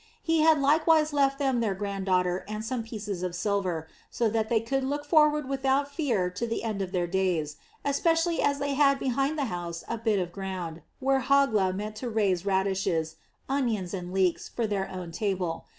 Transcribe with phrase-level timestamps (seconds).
[0.23, 4.59] He had likewise left them their granddaughter and some pieces of silver, so that they
[4.59, 8.97] could look forward without fear to the end of their days, especially as they had
[8.97, 13.17] behind the house a bit of ground, where Hogla meant to raise radishes,
[13.47, 15.65] onions, and leeks for their own table.